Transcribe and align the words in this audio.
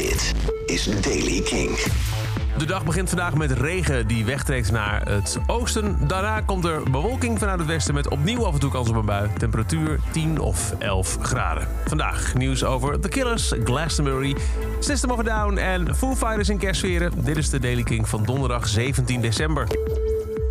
Dit 0.00 0.34
is 0.66 0.84
Daily 1.00 1.40
King. 1.40 1.78
De 2.58 2.64
dag 2.66 2.84
begint 2.84 3.08
vandaag 3.08 3.34
met 3.34 3.50
regen 3.50 4.06
die 4.06 4.24
wegtrekt 4.24 4.72
naar 4.72 5.08
het 5.08 5.38
oosten. 5.46 5.98
Daarna 6.06 6.40
komt 6.40 6.64
er 6.64 6.90
bewolking 6.90 7.38
vanuit 7.38 7.58
het 7.58 7.68
westen 7.68 7.94
met 7.94 8.08
opnieuw 8.08 8.46
af 8.46 8.54
en 8.54 8.60
toe 8.60 8.70
kans 8.70 8.88
op 8.88 8.94
een 8.94 9.04
bui. 9.04 9.30
Temperatuur 9.38 10.00
10 10.12 10.38
of 10.38 10.74
11 10.78 11.18
graden. 11.22 11.68
Vandaag 11.86 12.34
nieuws 12.34 12.64
over 12.64 13.00
The 13.00 13.08
Killers, 13.08 13.54
Glastonbury, 13.64 14.36
System 14.78 15.10
of 15.10 15.18
a 15.18 15.22
Down 15.22 15.56
en 15.56 15.96
Foo 15.96 16.14
Fighters 16.14 16.48
in 16.48 16.58
kerstsferen. 16.58 17.12
Dit 17.24 17.36
is 17.36 17.50
de 17.50 17.58
Daily 17.58 17.82
King 17.82 18.08
van 18.08 18.24
donderdag 18.24 18.68
17 18.68 19.20
december. 19.20 19.66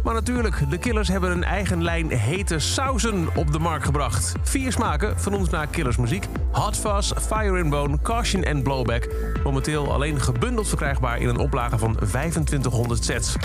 Maar 0.04 0.14
natuurlijk, 0.14 0.70
de 0.70 0.78
Killers 0.78 1.08
hebben 1.08 1.32
een 1.32 1.44
eigen 1.44 1.84
lijn 1.84 2.10
hete 2.10 2.60
sauzen 2.60 3.28
op 3.36 3.52
de 3.52 3.60
markt 3.60 3.86
gebracht. 3.86 4.34
Vier 4.42 4.72
smaken, 4.72 5.20
vernoemd 5.20 5.52
naar 5.52 5.68
Killers 5.68 5.98
muziek. 5.98 6.26
Hot 6.52 6.78
Fuzz, 6.78 7.12
Fire 7.28 7.58
in 7.58 7.70
Bone, 7.70 7.98
Caution 8.02 8.44
en 8.44 8.64
Blowback. 8.64 9.08
Momenteel 9.44 9.94
alleen 9.94 10.22
gebundeld 10.22 10.68
verkrijgbaar 10.68 11.20
in 11.20 11.28
een 11.28 11.38
oplage 11.38 11.78
van 11.78 11.96
2500 11.96 13.06
sets. 13.06 13.36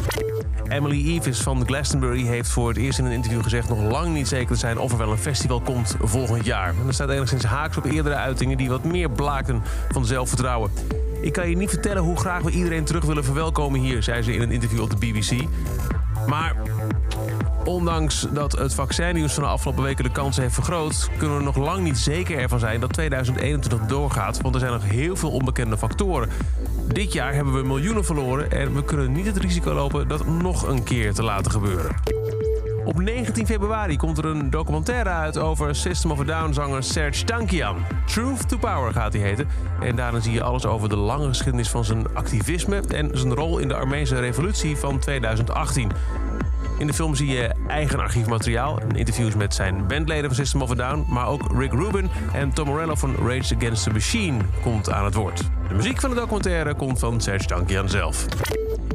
Emily 0.69 1.07
Eves 1.07 1.41
van 1.41 1.67
Glastonbury 1.67 2.27
heeft 2.27 2.51
voor 2.51 2.69
het 2.69 2.77
eerst 2.77 2.99
in 2.99 3.05
een 3.05 3.13
interview 3.13 3.43
gezegd... 3.43 3.69
nog 3.69 3.91
lang 3.91 4.15
niet 4.15 4.29
zeker 4.29 4.55
te 4.55 4.61
zijn 4.61 4.79
of 4.79 4.93
er 4.93 4.99
wel 4.99 5.11
een 5.11 5.19
festival 5.19 5.61
komt 5.61 5.97
volgend 6.01 6.45
jaar. 6.45 6.69
En 6.69 6.85
dat 6.85 6.95
staat 6.95 7.11
enigszins 7.11 7.45
haaks 7.45 7.77
op 7.77 7.85
eerdere 7.85 8.15
uitingen... 8.15 8.57
die 8.57 8.69
wat 8.69 8.85
meer 8.85 9.11
blaken 9.11 9.63
van 9.91 10.07
zelfvertrouwen. 10.07 10.71
Ik 11.21 11.33
kan 11.33 11.49
je 11.49 11.57
niet 11.57 11.71
vertellen 11.71 12.03
hoe 12.03 12.17
graag 12.17 12.43
we 12.43 12.51
iedereen 12.51 12.85
terug 12.85 13.05
willen 13.05 13.25
verwelkomen 13.25 13.81
hier... 13.81 14.03
zei 14.03 14.23
ze 14.23 14.33
in 14.33 14.43
een 14.43 14.51
interview 14.51 14.81
op 14.81 14.91
de 14.91 14.97
BBC. 14.97 15.49
Maar 16.27 16.57
ondanks 17.65 18.27
dat 18.31 18.53
het 18.53 18.75
vaccinnieuws 18.75 19.35
van 19.35 19.43
de 19.43 19.49
afgelopen 19.49 19.83
weken 19.83 20.05
de 20.05 20.11
kansen 20.11 20.43
heeft 20.43 20.55
vergroot, 20.55 21.11
kunnen 21.19 21.37
we 21.37 21.43
nog 21.43 21.57
lang 21.57 21.83
niet 21.83 21.99
zeker 21.99 22.39
ervan 22.39 22.59
zijn 22.59 22.81
dat 22.81 22.93
2021 22.93 23.89
doorgaat. 23.89 24.41
Want 24.41 24.55
er 24.55 24.61
zijn 24.61 24.73
nog 24.73 24.85
heel 24.85 25.17
veel 25.17 25.31
onbekende 25.31 25.79
factoren. 25.79 26.29
Dit 26.87 27.13
jaar 27.13 27.35
hebben 27.35 27.55
we 27.55 27.63
miljoenen 27.63 28.05
verloren 28.05 28.51
en 28.51 28.75
we 28.75 28.85
kunnen 28.85 29.13
niet 29.13 29.27
het 29.27 29.37
risico 29.37 29.73
lopen 29.73 30.09
dat 30.09 30.27
nog 30.27 30.69
een 30.69 30.83
keer 30.83 31.15
te 31.15 31.23
laten 31.23 31.51
gebeuren. 31.51 31.95
Op 32.85 33.01
19 33.01 33.47
februari 33.47 33.97
komt 33.97 34.19
er 34.19 34.25
een 34.25 34.51
documentaire 34.51 35.09
uit 35.09 35.39
over 35.39 35.75
System 35.75 36.11
of 36.11 36.21
a 36.21 36.25
Down 36.25 36.53
zanger 36.53 36.83
Serge 36.83 37.25
Tankian. 37.25 37.77
Truth 38.07 38.49
to 38.49 38.57
Power 38.59 38.93
gaat 38.93 39.13
hij 39.13 39.23
heten. 39.23 39.49
En 39.81 39.97
daarin 39.97 40.23
zie 40.23 40.33
je 40.33 40.43
alles 40.43 40.67
over 40.67 40.89
de 40.89 40.97
lange 40.97 41.29
geschiedenis 41.29 41.71
van 41.71 41.85
zijn 41.85 42.15
activisme 42.15 42.83
en 42.89 43.11
zijn 43.13 43.35
rol 43.35 43.59
in 43.59 43.69
de 43.69 43.75
Armeense 43.75 44.21
revolutie 44.21 44.77
van 44.77 44.99
2018. 44.99 45.91
In 46.79 46.87
de 46.87 46.93
film 46.93 47.15
zie 47.15 47.29
je 47.29 47.55
eigen 47.69 47.99
archiefmateriaal 47.99 48.81
en 48.81 48.97
interviews 48.97 49.35
met 49.35 49.55
zijn 49.55 49.87
bandleden 49.87 50.25
van 50.25 50.35
System 50.35 50.63
of 50.63 50.71
a 50.71 50.75
Down, 50.75 51.05
maar 51.09 51.27
ook 51.27 51.59
Rick 51.59 51.73
Rubin 51.73 52.11
en 52.33 52.53
Tom 52.53 52.67
Morello 52.67 52.95
van 52.95 53.15
Rage 53.15 53.55
Against 53.57 53.83
the 53.85 53.91
Machine 53.91 54.39
komt 54.63 54.91
aan 54.91 55.05
het 55.05 55.15
woord. 55.15 55.43
De 55.69 55.75
muziek 55.75 56.01
van 56.01 56.11
de 56.11 56.17
documentaire 56.17 56.75
komt 56.75 56.99
van 56.99 57.21
Serge 57.21 57.47
Tankian 57.47 57.89
zelf. 57.89 58.27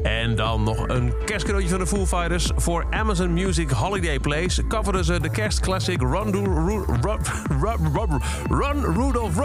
En 0.03 0.35
dan 0.35 0.63
nog 0.63 0.87
een 0.87 1.13
kerstcadeautje 1.25 1.69
van 1.69 1.79
de 1.79 1.87
Foo 1.87 2.05
Fighters. 2.05 2.51
Voor 2.55 2.85
Amazon 2.89 3.33
Music 3.33 3.69
Holiday 3.69 4.19
Plays 4.19 4.61
coverden 4.67 5.05
ze 5.05 5.19
de 5.19 5.29
kerstclassic 5.29 6.01
Run, 6.01 6.31
Ru- 6.31 6.65
Ru- 6.65 6.83
Run, 7.01 7.19
Run, 7.61 7.91
Run, 7.93 8.21
Run 8.49 8.95
Rudolph 8.95 9.35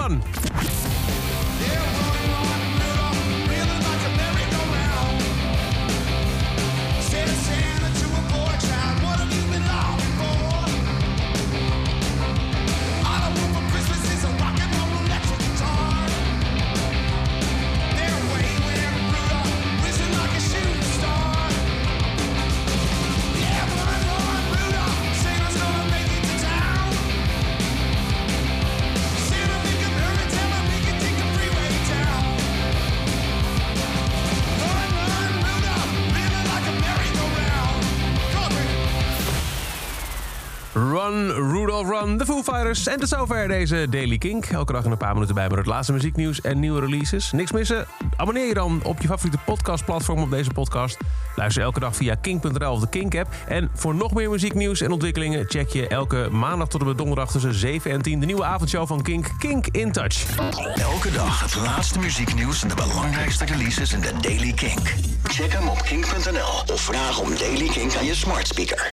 Run. 40.74 41.30
Rudolph 41.30 41.88
Run, 41.88 42.16
de 42.16 42.24
Foo 42.24 42.42
Fighters. 42.42 42.86
En 42.86 42.98
tot 42.98 43.08
zover 43.08 43.48
deze 43.48 43.86
Daily 43.90 44.18
Kink. 44.18 44.46
Elke 44.46 44.72
dag 44.72 44.84
een 44.84 44.96
paar 44.96 45.12
minuten 45.14 45.34
bij 45.34 45.48
met 45.48 45.58
het 45.58 45.66
laatste 45.66 45.92
muzieknieuws 45.92 46.40
en 46.40 46.60
nieuwe 46.60 46.80
releases. 46.80 47.32
Niks 47.32 47.52
missen? 47.52 47.86
Abonneer 48.16 48.46
je 48.46 48.54
dan 48.54 48.80
op 48.82 49.00
je 49.00 49.08
favoriete 49.08 49.38
podcastplatform 49.44 50.18
op 50.18 50.30
deze 50.30 50.50
podcast. 50.50 50.96
Luister 51.36 51.62
elke 51.62 51.80
dag 51.80 51.96
via 51.96 52.14
kink.nl 52.14 52.72
of 52.72 52.80
de 52.80 52.88
Kink-app. 52.88 53.34
En 53.46 53.70
voor 53.74 53.94
nog 53.94 54.14
meer 54.14 54.30
muzieknieuws 54.30 54.80
en 54.80 54.92
ontwikkelingen... 54.92 55.44
check 55.48 55.68
je 55.68 55.88
elke 55.88 56.28
maandag 56.30 56.68
tot 56.68 56.80
en 56.80 56.86
met 56.86 56.98
donderdag 56.98 57.30
tussen 57.30 57.54
7 57.54 57.90
en 57.90 58.02
10... 58.02 58.20
de 58.20 58.26
nieuwe 58.26 58.44
avondshow 58.44 58.86
van 58.86 59.02
Kink, 59.02 59.30
Kink 59.38 59.66
in 59.66 59.92
Touch. 59.92 60.36
Elke 60.74 61.10
dag 61.10 61.40
het 61.40 61.56
laatste 61.56 61.98
muzieknieuws 61.98 62.62
en 62.62 62.68
de 62.68 62.74
belangrijkste 62.74 63.44
releases 63.44 63.92
in 63.92 64.00
de 64.00 64.12
Daily 64.20 64.52
King. 64.52 64.80
Check 65.22 65.52
hem 65.52 65.68
op 65.68 65.82
kink.nl 65.82 66.74
of 66.74 66.80
vraag 66.80 67.20
om 67.20 67.36
Daily 67.38 67.68
King 67.68 67.96
aan 67.96 68.04
je 68.04 68.14
smart 68.14 68.46
speaker. 68.46 68.82